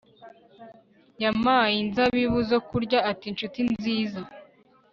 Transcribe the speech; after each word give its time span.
Yampaye 1.23 1.75
inzabibu 1.83 2.39
zo 2.51 2.59
kurya 2.67 2.99
ati 3.11 3.25
Nshuti 3.33 3.59
nziza 3.71 4.21